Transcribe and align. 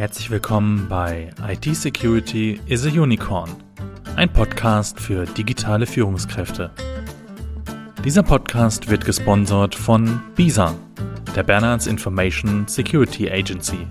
Herzlich 0.00 0.30
willkommen 0.30 0.88
bei 0.88 1.28
IT 1.46 1.76
Security 1.76 2.58
is 2.64 2.86
a 2.86 2.88
Unicorn, 2.88 3.50
ein 4.16 4.32
Podcast 4.32 4.98
für 4.98 5.26
digitale 5.26 5.84
Führungskräfte. 5.84 6.70
Dieser 8.02 8.22
Podcast 8.22 8.88
wird 8.88 9.04
gesponsert 9.04 9.74
von 9.74 10.22
BISA, 10.36 10.74
der 11.36 11.42
Bernards 11.42 11.86
Information 11.86 12.66
Security 12.66 13.30
Agency. 13.30 13.86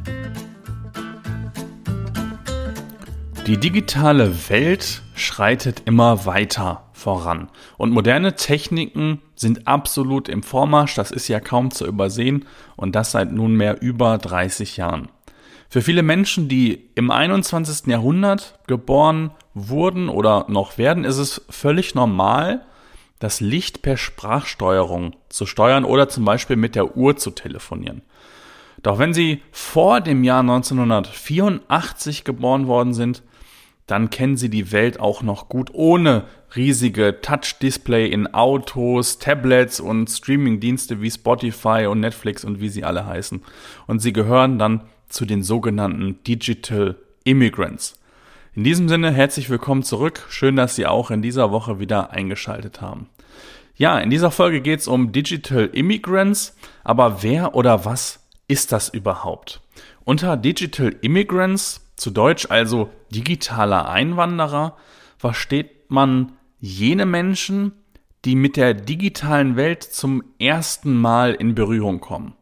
Die 3.45 3.57
digitale 3.57 4.49
Welt 4.49 5.03
schreitet 5.13 5.83
immer 5.85 6.25
weiter 6.25 6.89
voran 6.91 7.49
und 7.77 7.91
moderne 7.91 8.35
Techniken 8.35 9.21
sind 9.35 9.67
absolut 9.67 10.27
im 10.27 10.41
Vormarsch, 10.41 10.95
das 10.95 11.11
ist 11.11 11.27
ja 11.27 11.39
kaum 11.39 11.69
zu 11.69 11.85
übersehen 11.85 12.45
und 12.75 12.95
das 12.95 13.11
seit 13.11 13.31
nunmehr 13.31 13.79
über 13.83 14.17
30 14.17 14.77
Jahren. 14.77 15.09
Für 15.71 15.83
viele 15.83 16.01
Menschen, 16.01 16.47
die 16.47 16.89
im 16.95 17.11
21. 17.11 17.85
Jahrhundert 17.85 18.59
geboren 18.65 19.29
wurden 19.53 20.09
oder 20.09 20.45
noch 20.49 20.79
werden, 20.79 21.05
ist 21.05 21.19
es 21.19 21.45
völlig 21.49 21.93
normal, 21.93 22.65
das 23.19 23.39
Licht 23.39 23.83
per 23.83 23.95
Sprachsteuerung 23.95 25.15
zu 25.29 25.45
steuern 25.45 25.85
oder 25.85 26.09
zum 26.09 26.25
Beispiel 26.25 26.55
mit 26.55 26.73
der 26.73 26.97
Uhr 26.97 27.17
zu 27.17 27.29
telefonieren. 27.29 28.01
Doch 28.81 28.97
wenn 28.97 29.13
Sie 29.13 29.43
vor 29.51 30.01
dem 30.01 30.23
Jahr 30.23 30.39
1984 30.39 32.23
geboren 32.23 32.65
worden 32.65 32.95
sind, 32.95 33.21
dann 33.85 34.09
kennen 34.09 34.37
Sie 34.37 34.49
die 34.49 34.71
Welt 34.71 34.99
auch 34.99 35.21
noch 35.21 35.49
gut 35.49 35.69
ohne 35.73 36.25
riesige 36.55 37.21
Touch-Display 37.21 38.07
in 38.07 38.33
Autos, 38.33 39.19
Tablets 39.19 39.79
und 39.79 40.09
Streaming-Dienste 40.09 41.01
wie 41.01 41.11
Spotify 41.11 41.85
und 41.87 41.99
Netflix 41.99 42.43
und 42.43 42.59
wie 42.59 42.69
sie 42.69 42.83
alle 42.83 43.05
heißen. 43.05 43.43
Und 43.85 43.99
Sie 43.99 44.13
gehören 44.13 44.57
dann 44.57 44.81
zu 45.09 45.25
den 45.25 45.43
sogenannten 45.43 46.23
Digital 46.23 46.95
Immigrants. 47.23 47.99
In 48.55 48.63
diesem 48.63 48.87
Sinne 48.89 49.11
herzlich 49.11 49.49
willkommen 49.49 49.83
zurück. 49.83 50.25
Schön, 50.29 50.55
dass 50.55 50.75
Sie 50.75 50.85
auch 50.85 51.11
in 51.11 51.21
dieser 51.21 51.51
Woche 51.51 51.79
wieder 51.79 52.11
eingeschaltet 52.11 52.81
haben. 52.81 53.09
Ja, 53.75 53.99
in 53.99 54.09
dieser 54.09 54.31
Folge 54.31 54.61
geht 54.61 54.81
es 54.81 54.87
um 54.87 55.11
Digital 55.11 55.69
Immigrants, 55.73 56.55
aber 56.83 57.23
wer 57.23 57.55
oder 57.55 57.85
was 57.85 58.19
ist 58.47 58.71
das 58.71 58.89
überhaupt? 58.89 59.61
Unter 60.03 60.35
Digital 60.35 60.95
Immigrants, 61.01 61.89
zu 61.95 62.11
Deutsch 62.11 62.47
also 62.49 62.89
digitaler 63.11 63.89
Einwanderer, 63.89 64.75
versteht 65.17 65.89
man 65.89 66.33
jene 66.59 67.05
Menschen, 67.05 67.71
die 68.25 68.35
mit 68.35 68.57
der 68.57 68.73
digitalen 68.73 69.55
Welt 69.55 69.83
zum 69.83 70.23
ersten 70.39 70.97
Mal 70.99 71.33
in 71.33 71.55
Berührung 71.55 72.01
kommen. 72.01 72.33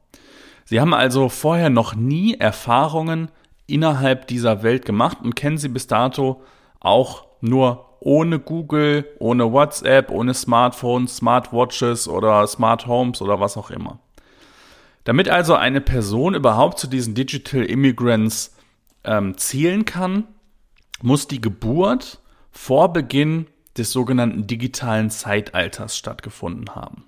Sie 0.69 0.81
haben 0.81 0.93
also 0.93 1.29
vorher 1.29 1.69
noch 1.69 1.95
nie 1.95 2.33
Erfahrungen 2.33 3.31
innerhalb 3.67 4.27
dieser 4.27 4.63
Welt 4.63 4.83
gemacht 4.83 5.19
und 5.23 5.33
kennen 5.33 5.57
sie 5.57 5.69
bis 5.69 5.87
dato 5.87 6.41
auch 6.81 7.25
nur 7.39 7.85
ohne 8.01 8.37
Google, 8.39 9.05
ohne 9.17 9.53
WhatsApp, 9.53 10.11
ohne 10.11 10.33
Smartphones, 10.33 11.15
Smartwatches 11.15 12.09
oder 12.09 12.45
Smart 12.47 12.85
Homes 12.85 13.21
oder 13.21 13.39
was 13.39 13.55
auch 13.55 13.71
immer. 13.71 13.99
Damit 15.05 15.29
also 15.29 15.55
eine 15.55 15.79
Person 15.79 16.35
überhaupt 16.35 16.79
zu 16.79 16.87
diesen 16.87 17.15
Digital 17.15 17.63
Immigrants 17.63 18.53
ähm, 19.05 19.37
zählen 19.37 19.85
kann, 19.85 20.25
muss 21.01 21.29
die 21.29 21.39
Geburt 21.39 22.19
vor 22.51 22.91
Beginn 22.91 23.47
des 23.77 23.93
sogenannten 23.93 24.47
digitalen 24.47 25.11
Zeitalters 25.11 25.97
stattgefunden 25.97 26.75
haben. 26.75 27.05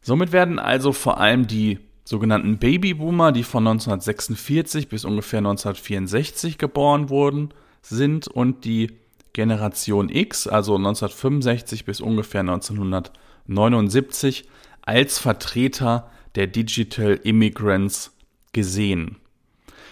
Somit 0.00 0.30
werden 0.30 0.60
also 0.60 0.92
vor 0.92 1.18
allem 1.18 1.48
die 1.48 1.80
sogenannten 2.08 2.56
Babyboomer, 2.56 3.32
die 3.32 3.42
von 3.42 3.66
1946 3.66 4.88
bis 4.88 5.04
ungefähr 5.04 5.40
1964 5.40 6.56
geboren 6.56 7.10
wurden, 7.10 7.50
sind 7.82 8.28
und 8.28 8.64
die 8.64 8.92
Generation 9.34 10.08
X, 10.08 10.46
also 10.46 10.76
1965 10.76 11.84
bis 11.84 12.00
ungefähr 12.00 12.40
1979, 12.40 14.48
als 14.80 15.18
Vertreter 15.18 16.08
der 16.34 16.46
Digital 16.46 17.20
Immigrants 17.24 18.16
gesehen. 18.54 19.16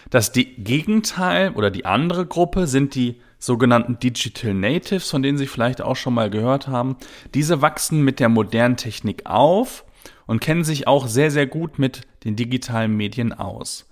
Das 0.09 0.31
Gegenteil 0.31 1.51
oder 1.51 1.69
die 1.69 1.85
andere 1.85 2.25
Gruppe 2.25 2.65
sind 2.65 2.95
die 2.95 3.21
sogenannten 3.37 3.99
Digital 3.99 4.55
Natives, 4.55 5.11
von 5.11 5.21
denen 5.21 5.37
Sie 5.37 5.45
vielleicht 5.45 5.83
auch 5.83 5.95
schon 5.95 6.15
mal 6.15 6.31
gehört 6.31 6.67
haben. 6.67 6.97
Diese 7.35 7.61
wachsen 7.61 8.01
mit 8.01 8.19
der 8.19 8.29
modernen 8.29 8.75
Technik 8.75 9.27
auf 9.27 9.83
und 10.27 10.39
kennen 10.39 10.63
sich 10.63 10.87
auch 10.87 11.07
sehr, 11.07 11.31
sehr 11.31 11.47
gut 11.47 11.79
mit 11.79 12.01
den 12.23 12.35
digitalen 12.35 12.95
Medien 12.95 13.33
aus. 13.33 13.89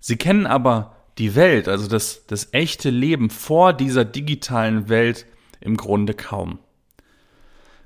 Sie 0.00 0.16
kennen 0.16 0.46
aber 0.46 0.96
die 1.16 1.34
Welt, 1.34 1.68
also 1.68 1.88
das, 1.88 2.26
das 2.26 2.52
echte 2.52 2.90
Leben 2.90 3.30
vor 3.30 3.72
dieser 3.72 4.04
digitalen 4.04 4.88
Welt 4.88 5.26
im 5.60 5.76
Grunde 5.76 6.14
kaum. 6.14 6.58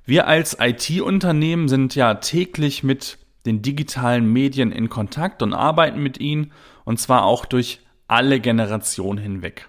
Wir 0.04 0.26
als 0.26 0.56
IT-Unternehmen 0.60 1.68
sind 1.68 1.94
ja 1.94 2.14
täglich 2.14 2.82
mit 2.82 3.18
den 3.46 3.62
digitalen 3.62 4.30
Medien 4.30 4.72
in 4.72 4.88
Kontakt 4.88 5.42
und 5.42 5.54
arbeiten 5.54 6.02
mit 6.02 6.18
ihnen 6.18 6.52
und 6.84 6.98
zwar 6.98 7.24
auch 7.24 7.44
durch 7.46 7.80
alle 8.08 8.40
Generationen 8.40 9.18
hinweg. 9.18 9.68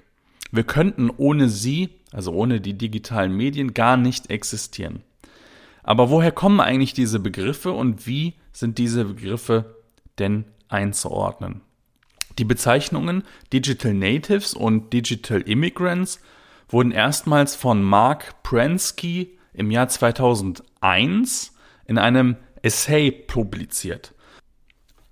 Wir 0.52 0.64
könnten 0.64 1.10
ohne 1.16 1.50
sie, 1.50 1.90
also 2.12 2.32
ohne 2.34 2.62
die 2.62 2.78
digitalen 2.78 3.36
Medien, 3.36 3.74
gar 3.74 3.98
nicht 3.98 4.30
existieren. 4.30 5.04
Aber 5.84 6.10
woher 6.10 6.32
kommen 6.32 6.60
eigentlich 6.60 6.94
diese 6.94 7.20
Begriffe 7.20 7.72
und 7.72 8.08
wie 8.08 8.36
sind 8.52 8.78
diese 8.78 9.06
Begriffe 9.06 9.76
denn 10.18 10.46
einzuordnen? 10.70 11.62
Die 12.40 12.46
Bezeichnungen 12.46 13.24
Digital 13.52 13.94
Natives 13.94 14.54
und 14.54 14.92
Digital 14.92 15.42
Immigrants 15.42 16.20
wurden 16.70 16.92
erstmals 16.92 17.56
von 17.56 17.84
Mark 17.84 18.42
Prensky 18.42 19.38
im 19.54 19.70
Jahr 19.70 19.90
2001 19.90 21.54
in 21.86 21.98
einem 21.98 22.38
Essay 22.64 23.12
publiziert. 23.12 24.14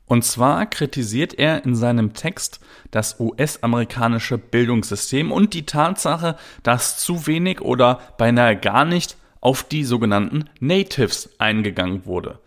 Und 0.06 0.26
zwar 0.26 0.66
kritisiert 0.66 1.36
er 1.36 1.64
in 1.64 1.76
seinem 1.76 2.14
Text 2.14 2.60
das 2.90 3.20
US-amerikanische 3.20 4.38
Bildungssystem 4.38 5.32
und 5.32 5.54
die 5.54 5.66
Tatsache, 5.66 6.36
dass 6.64 6.98
zu 6.98 7.28
wenig 7.28 7.62
oder 7.62 8.00
beinahe 8.18 8.58
gar 8.58 8.84
nicht 8.84 9.16
auf 9.42 9.64
die 9.64 9.84
sogenannten 9.84 10.46
Natives 10.60 11.30
eingegangen 11.40 12.06
wurde. 12.06 12.40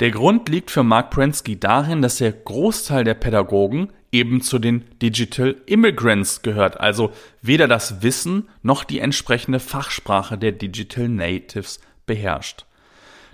Der 0.00 0.10
Grund 0.10 0.48
liegt 0.48 0.70
für 0.70 0.82
Mark 0.82 1.10
Prensky 1.10 1.58
darin, 1.58 2.02
dass 2.02 2.16
der 2.18 2.32
Großteil 2.32 3.04
der 3.04 3.14
Pädagogen 3.14 3.90
eben 4.12 4.40
zu 4.42 4.58
den 4.58 4.84
Digital 5.02 5.56
Immigrants 5.66 6.42
gehört, 6.42 6.78
also 6.78 7.12
weder 7.42 7.66
das 7.66 8.02
Wissen 8.02 8.48
noch 8.62 8.84
die 8.84 9.00
entsprechende 9.00 9.60
Fachsprache 9.60 10.38
der 10.38 10.52
Digital 10.52 11.08
Natives 11.08 11.80
beherrscht. 12.06 12.66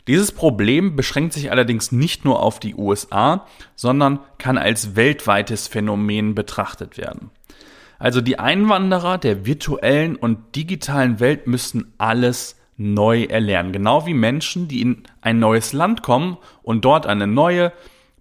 Dieses 0.06 0.32
Problem 0.32 0.96
beschränkt 0.96 1.34
sich 1.34 1.50
allerdings 1.50 1.92
nicht 1.92 2.24
nur 2.24 2.42
auf 2.42 2.60
die 2.60 2.74
USA, 2.74 3.46
sondern 3.76 4.20
kann 4.38 4.58
als 4.58 4.96
weltweites 4.96 5.68
Phänomen 5.68 6.34
betrachtet 6.34 6.96
werden. 6.96 7.30
Also 7.98 8.20
die 8.22 8.38
Einwanderer 8.38 9.18
der 9.18 9.44
virtuellen 9.44 10.16
und 10.16 10.56
digitalen 10.56 11.20
Welt 11.20 11.46
müssen 11.46 11.92
alles 11.98 12.56
neu 12.80 13.24
erlernen. 13.24 13.72
Genau 13.72 14.06
wie 14.06 14.14
Menschen, 14.14 14.66
die 14.66 14.80
in 14.80 15.02
ein 15.20 15.38
neues 15.38 15.74
Land 15.74 16.02
kommen 16.02 16.38
und 16.62 16.86
dort 16.86 17.06
eine 17.06 17.26
neue, 17.26 17.72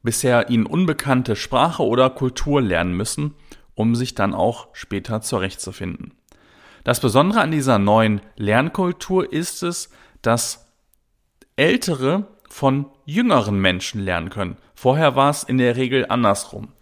bisher 0.03 0.49
ihnen 0.49 0.65
unbekannte 0.65 1.37
Sprache 1.37 1.81
oder 1.81 2.09
Kultur 2.09 2.61
lernen 2.61 2.93
müssen, 2.93 3.35
um 3.73 3.95
sich 3.95 4.15
dann 4.15 4.33
auch 4.33 4.67
später 4.73 5.21
zurechtzufinden. 5.21 6.13
Das 6.83 6.99
Besondere 6.99 7.39
an 7.39 7.51
dieser 7.51 7.79
neuen 7.79 8.19
Lernkultur 8.35 9.31
ist 9.31 9.63
es, 9.63 9.91
dass 10.21 10.67
Ältere 11.55 12.27
von 12.49 12.87
jüngeren 13.05 13.59
Menschen 13.61 14.01
lernen 14.01 14.29
können. 14.29 14.57
Vorher 14.75 15.15
war 15.15 15.29
es 15.29 15.43
in 15.43 15.57
der 15.57 15.77
Regel 15.77 16.05
andersrum. 16.09 16.73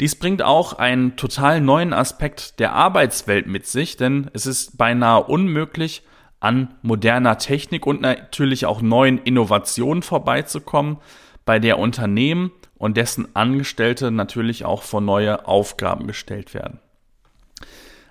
Dies 0.00 0.16
bringt 0.16 0.40
auch 0.40 0.72
einen 0.72 1.16
total 1.16 1.60
neuen 1.60 1.92
Aspekt 1.92 2.58
der 2.58 2.72
Arbeitswelt 2.72 3.46
mit 3.46 3.66
sich, 3.66 3.98
denn 3.98 4.30
es 4.32 4.46
ist 4.46 4.78
beinahe 4.78 5.24
unmöglich, 5.24 6.02
an 6.42 6.74
moderner 6.82 7.38
Technik 7.38 7.86
und 7.86 8.00
natürlich 8.00 8.66
auch 8.66 8.82
neuen 8.82 9.18
Innovationen 9.18 10.02
vorbeizukommen, 10.02 10.98
bei 11.44 11.60
der 11.60 11.78
Unternehmen 11.78 12.50
und 12.76 12.96
dessen 12.96 13.34
Angestellte 13.36 14.10
natürlich 14.10 14.64
auch 14.64 14.82
vor 14.82 15.00
neue 15.00 15.46
Aufgaben 15.46 16.08
gestellt 16.08 16.52
werden. 16.52 16.80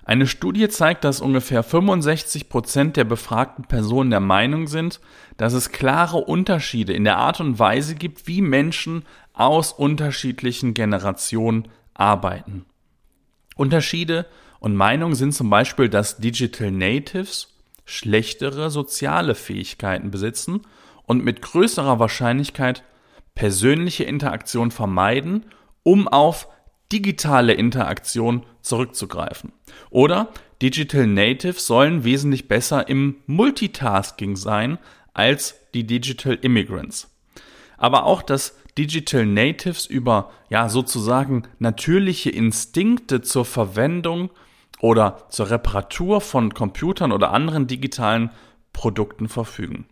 Eine 0.04 0.26
Studie 0.26 0.68
zeigt, 0.68 1.04
dass 1.04 1.20
ungefähr 1.20 1.62
65 1.62 2.48
Prozent 2.48 2.96
der 2.96 3.04
befragten 3.04 3.66
Personen 3.66 4.10
der 4.10 4.20
Meinung 4.20 4.66
sind, 4.66 5.00
dass 5.36 5.52
es 5.52 5.70
klare 5.70 6.16
Unterschiede 6.18 6.94
in 6.94 7.04
der 7.04 7.18
Art 7.18 7.38
und 7.38 7.58
Weise 7.58 7.94
gibt, 7.94 8.26
wie 8.26 8.40
Menschen 8.40 9.04
aus 9.34 9.72
unterschiedlichen 9.72 10.72
Generationen 10.72 11.68
arbeiten. 11.92 12.64
Unterschiede 13.56 14.26
und 14.58 14.74
Meinungen 14.74 15.14
sind 15.14 15.34
zum 15.34 15.50
Beispiel, 15.50 15.90
dass 15.90 16.16
Digital 16.16 16.70
Natives 16.70 17.51
schlechtere 17.84 18.70
soziale 18.70 19.34
Fähigkeiten 19.34 20.10
besitzen 20.10 20.62
und 21.04 21.24
mit 21.24 21.42
größerer 21.42 21.98
Wahrscheinlichkeit 21.98 22.84
persönliche 23.34 24.04
Interaktion 24.04 24.70
vermeiden, 24.70 25.46
um 25.82 26.08
auf 26.08 26.48
digitale 26.92 27.54
Interaktion 27.54 28.44
zurückzugreifen. 28.60 29.52
Oder 29.90 30.28
Digital 30.60 31.06
Natives 31.06 31.66
sollen 31.66 32.04
wesentlich 32.04 32.46
besser 32.46 32.88
im 32.88 33.16
Multitasking 33.26 34.36
sein 34.36 34.78
als 35.14 35.56
die 35.74 35.86
Digital 35.86 36.38
Immigrants. 36.40 37.10
Aber 37.78 38.04
auch, 38.04 38.22
dass 38.22 38.56
Digital 38.78 39.26
Natives 39.26 39.86
über 39.86 40.30
ja 40.48 40.68
sozusagen 40.68 41.42
natürliche 41.58 42.30
Instinkte 42.30 43.22
zur 43.22 43.44
Verwendung 43.44 44.30
oder 44.82 45.26
zur 45.30 45.48
Reparatur 45.48 46.20
von 46.20 46.52
Computern 46.52 47.12
oder 47.12 47.32
anderen 47.32 47.68
digitalen 47.68 48.30
Produkten 48.72 49.28
verfügen. 49.28 49.86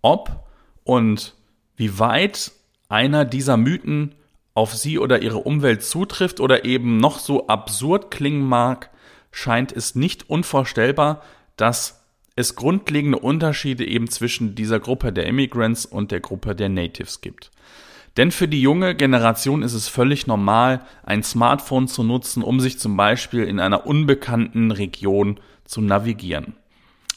Ob 0.00 0.48
und 0.82 1.34
wie 1.76 1.98
weit 1.98 2.52
einer 2.88 3.24
dieser 3.24 3.58
Mythen 3.58 4.14
auf 4.54 4.74
sie 4.74 4.98
oder 4.98 5.22
ihre 5.22 5.38
Umwelt 5.38 5.84
zutrifft 5.84 6.40
oder 6.40 6.64
eben 6.64 6.96
noch 6.96 7.18
so 7.18 7.48
absurd 7.48 8.10
klingen 8.10 8.42
mag, 8.42 8.90
scheint 9.30 9.72
es 9.72 9.94
nicht 9.94 10.28
unvorstellbar, 10.30 11.22
dass 11.56 12.02
es 12.36 12.56
grundlegende 12.56 13.18
Unterschiede 13.18 13.86
eben 13.86 14.08
zwischen 14.08 14.54
dieser 14.54 14.80
Gruppe 14.80 15.12
der 15.12 15.26
Immigrants 15.26 15.84
und 15.84 16.12
der 16.12 16.20
Gruppe 16.20 16.54
der 16.56 16.70
Natives 16.70 17.20
gibt. 17.20 17.50
Denn 18.16 18.32
für 18.32 18.48
die 18.48 18.60
junge 18.60 18.94
Generation 18.94 19.62
ist 19.62 19.74
es 19.74 19.88
völlig 19.88 20.26
normal, 20.26 20.80
ein 21.04 21.22
Smartphone 21.22 21.88
zu 21.88 22.02
nutzen, 22.02 22.42
um 22.42 22.60
sich 22.60 22.78
zum 22.78 22.96
Beispiel 22.96 23.44
in 23.44 23.60
einer 23.60 23.86
unbekannten 23.86 24.70
Region 24.70 25.38
zu 25.64 25.80
navigieren. 25.80 26.54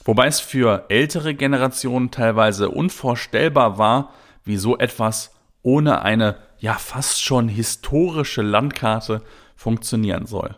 Wobei 0.06 0.28
es 0.28 0.40
für 0.40 0.86
ältere 0.90 1.34
Generationen 1.34 2.12
teilweise 2.12 2.70
unvorstellbar 2.70 3.78
war, 3.78 4.14
wie 4.44 4.58
so 4.58 4.78
etwas 4.78 5.32
ohne 5.62 6.02
eine 6.02 6.36
ja 6.60 6.74
fast 6.74 7.22
schon 7.22 7.48
historische 7.48 8.42
Landkarte 8.42 9.22
funktionieren 9.56 10.26
soll. 10.26 10.56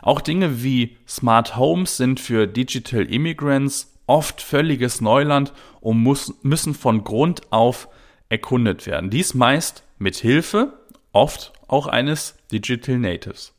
Auch 0.00 0.20
Dinge 0.20 0.64
wie 0.64 0.96
Smart 1.06 1.56
Homes 1.56 1.96
sind 1.96 2.18
für 2.18 2.48
Digital 2.48 3.04
Immigrants 3.04 3.94
oft 4.06 4.42
völliges 4.42 5.00
Neuland 5.00 5.52
und 5.80 5.98
muss, 5.98 6.34
müssen 6.42 6.74
von 6.74 7.04
Grund 7.04 7.52
auf 7.52 7.88
erkundet 8.32 8.86
werden. 8.86 9.10
Dies 9.10 9.34
meist 9.34 9.84
mit 9.98 10.16
Hilfe, 10.16 10.72
oft 11.12 11.52
auch 11.68 11.86
eines 11.86 12.38
Digital 12.50 12.96
Natives. 12.96 13.52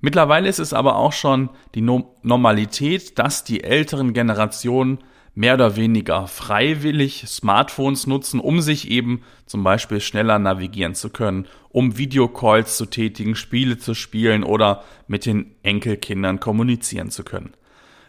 Mittlerweile 0.00 0.48
ist 0.48 0.58
es 0.58 0.72
aber 0.72 0.96
auch 0.96 1.12
schon 1.12 1.50
die 1.74 1.82
no 1.82 2.16
Normalität, 2.22 3.18
dass 3.18 3.44
die 3.44 3.62
älteren 3.62 4.14
Generationen 4.14 4.98
mehr 5.34 5.54
oder 5.54 5.76
weniger 5.76 6.26
freiwillig 6.26 7.24
Smartphones 7.26 8.06
nutzen, 8.06 8.40
um 8.40 8.62
sich 8.62 8.90
eben 8.90 9.22
zum 9.44 9.62
Beispiel 9.62 10.00
schneller 10.00 10.38
navigieren 10.38 10.94
zu 10.94 11.10
können, 11.10 11.46
um 11.68 11.98
Videocalls 11.98 12.78
zu 12.78 12.86
tätigen, 12.86 13.36
Spiele 13.36 13.76
zu 13.76 13.94
spielen 13.94 14.42
oder 14.42 14.84
mit 15.06 15.26
den 15.26 15.54
Enkelkindern 15.62 16.40
kommunizieren 16.40 17.10
zu 17.10 17.24
können. 17.24 17.52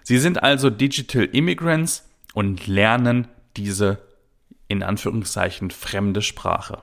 Sie 0.02 0.18
sind 0.18 0.42
also 0.42 0.70
Digital 0.70 1.26
Immigrants 1.26 2.10
und 2.34 2.68
lernen 2.68 3.28
diese 3.58 4.09
in 4.70 4.84
Anführungszeichen 4.84 5.72
fremde 5.72 6.22
Sprache. 6.22 6.82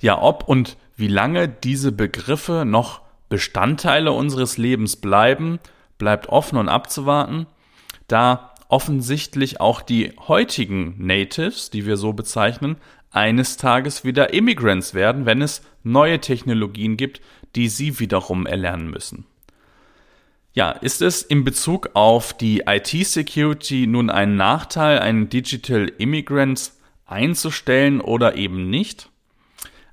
Ja, 0.00 0.20
ob 0.20 0.46
und 0.46 0.76
wie 0.96 1.08
lange 1.08 1.48
diese 1.48 1.92
Begriffe 1.92 2.64
noch 2.66 3.00
Bestandteile 3.30 4.12
unseres 4.12 4.58
Lebens 4.58 4.96
bleiben, 4.96 5.58
bleibt 5.96 6.28
offen 6.28 6.58
und 6.58 6.68
abzuwarten, 6.68 7.46
da 8.08 8.52
offensichtlich 8.68 9.60
auch 9.60 9.80
die 9.80 10.12
heutigen 10.28 10.94
Natives, 10.98 11.70
die 11.70 11.86
wir 11.86 11.96
so 11.96 12.12
bezeichnen, 12.12 12.76
eines 13.10 13.56
Tages 13.56 14.04
wieder 14.04 14.34
Immigrants 14.34 14.94
werden, 14.94 15.26
wenn 15.26 15.40
es 15.40 15.62
neue 15.82 16.20
Technologien 16.20 16.96
gibt, 16.96 17.20
die 17.54 17.68
sie 17.68 18.00
wiederum 18.00 18.46
erlernen 18.46 18.90
müssen. 18.90 19.26
Ja, 20.54 20.70
ist 20.70 21.00
es 21.00 21.22
in 21.22 21.44
Bezug 21.44 21.90
auf 21.94 22.34
die 22.34 22.64
IT-Security 22.66 23.86
nun 23.86 24.10
ein 24.10 24.36
Nachteil, 24.36 24.98
einen 24.98 25.30
Digital 25.30 25.90
Immigrant 25.96 26.72
einzustellen 27.06 28.02
oder 28.02 28.36
eben 28.36 28.68
nicht? 28.68 29.08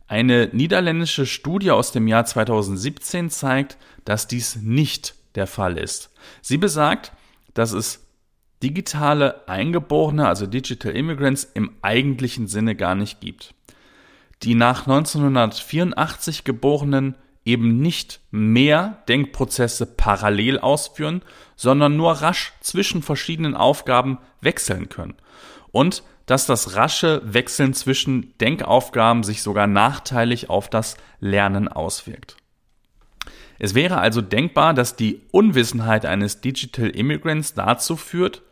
Eine 0.07 0.49
niederländische 0.51 1.25
Studie 1.25 1.71
aus 1.71 1.93
dem 1.93 2.07
Jahr 2.07 2.25
2017 2.25 3.29
zeigt, 3.29 3.77
dass 4.03 4.27
dies 4.27 4.57
nicht 4.57 5.15
der 5.35 5.47
Fall 5.47 5.77
ist. 5.77 6.11
Sie 6.41 6.57
besagt, 6.57 7.13
dass 7.53 7.71
es 7.71 8.07
digitale 8.61 9.47
Eingeborene, 9.47 10.27
also 10.27 10.45
Digital 10.45 10.91
Immigrants, 10.93 11.49
im 11.53 11.75
eigentlichen 11.81 12.47
Sinne 12.47 12.75
gar 12.75 12.95
nicht 12.95 13.21
gibt. 13.21 13.53
Die 14.43 14.55
nach 14.55 14.87
1984 14.87 16.43
geborenen 16.43 17.15
eben 17.49 17.79
nicht 17.79 18.21
mehr 18.31 19.03
Denkprozesse 19.07 19.85
parallel 19.85 20.59
ausführen, 20.59 21.21
sondern 21.55 21.97
nur 21.97 22.13
rasch 22.13 22.53
zwischen 22.61 23.01
verschiedenen 23.01 23.55
Aufgaben 23.55 24.19
wechseln 24.41 24.89
können. 24.89 25.15
Und 25.71 26.03
dass 26.25 26.45
das 26.45 26.75
rasche 26.75 27.21
Wechseln 27.25 27.73
zwischen 27.73 28.37
Denkaufgaben 28.39 29.23
sich 29.23 29.41
sogar 29.41 29.65
nachteilig 29.65 30.49
auf 30.49 30.69
das 30.69 30.95
Lernen 31.19 31.67
auswirkt. 31.67 32.37
Es 33.57 33.73
wäre 33.73 33.97
also 33.97 34.21
denkbar, 34.21 34.73
dass 34.73 34.95
die 34.95 35.21
Unwissenheit 35.31 36.05
eines 36.05 36.39
Digital 36.39 36.89
Immigrants 36.89 37.55
dazu 37.55 37.97
führt, 37.97 38.43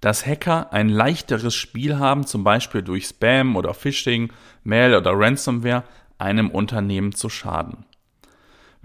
dass 0.00 0.26
Hacker 0.26 0.72
ein 0.72 0.88
leichteres 0.88 1.54
Spiel 1.54 1.98
haben, 1.98 2.26
zum 2.26 2.42
Beispiel 2.42 2.82
durch 2.82 3.06
Spam 3.06 3.54
oder 3.54 3.74
Phishing, 3.74 4.32
Mail 4.64 4.94
oder 4.94 5.12
Ransomware, 5.14 5.84
einem 6.18 6.50
Unternehmen 6.50 7.12
zu 7.12 7.28
schaden. 7.28 7.84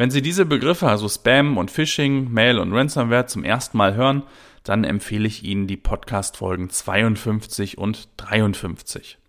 Wenn 0.01 0.09
Sie 0.09 0.23
diese 0.23 0.47
Begriffe, 0.47 0.87
also 0.87 1.07
Spam 1.07 1.59
und 1.59 1.69
Phishing, 1.69 2.31
Mail 2.31 2.57
und 2.57 2.73
Ransomware 2.73 3.27
zum 3.27 3.43
ersten 3.43 3.77
Mal 3.77 3.93
hören, 3.93 4.23
dann 4.63 4.83
empfehle 4.83 5.27
ich 5.27 5.43
Ihnen 5.43 5.67
die 5.67 5.77
Podcast-Folgen 5.77 6.71
52 6.71 7.77
und 7.77 8.09
53. 8.17 9.19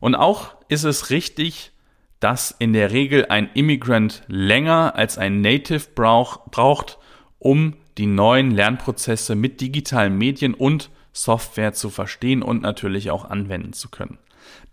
Und 0.00 0.16
auch 0.16 0.56
ist 0.66 0.82
es 0.82 1.10
richtig, 1.10 1.70
dass 2.18 2.50
in 2.50 2.72
der 2.72 2.90
Regel 2.90 3.26
ein 3.28 3.50
Immigrant 3.54 4.24
länger 4.26 4.96
als 4.96 5.16
ein 5.16 5.42
Native 5.42 5.86
brauch, 5.94 6.50
braucht, 6.50 6.98
um 7.38 7.74
die 7.98 8.06
neuen 8.06 8.50
Lernprozesse 8.50 9.36
mit 9.36 9.60
digitalen 9.60 10.18
Medien 10.18 10.54
und 10.54 10.90
Software 11.12 11.72
zu 11.72 11.88
verstehen 11.88 12.42
und 12.42 12.62
natürlich 12.62 13.12
auch 13.12 13.30
anwenden 13.30 13.74
zu 13.74 13.88
können 13.90 14.18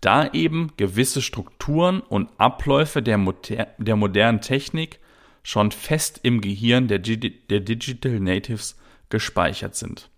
da 0.00 0.30
eben 0.32 0.72
gewisse 0.76 1.22
Strukturen 1.22 2.00
und 2.00 2.30
Abläufe 2.38 3.02
der, 3.02 3.18
moder 3.18 3.68
der 3.78 3.96
modernen 3.96 4.40
Technik 4.40 5.00
schon 5.42 5.70
fest 5.70 6.20
im 6.22 6.40
Gehirn 6.40 6.88
der, 6.88 6.98
der 6.98 7.60
Digital 7.60 8.20
Natives 8.20 8.76
gespeichert 9.08 9.76
sind. 9.76 10.10